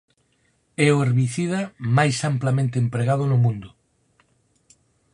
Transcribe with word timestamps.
É 0.85 0.87
o 0.95 0.97
herbicida 1.05 1.61
máis 1.97 2.17
amplamente 2.31 2.75
empregado 2.83 3.23
no 3.27 3.37
mundo. 3.43 3.69